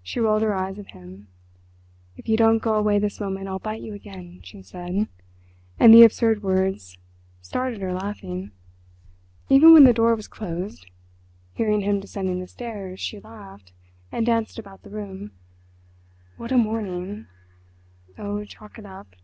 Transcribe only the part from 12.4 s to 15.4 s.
stairs, she laughed, and danced about the room.